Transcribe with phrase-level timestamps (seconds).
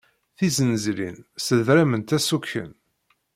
[0.37, 2.69] Tizenzlin ssedrament aṣuken.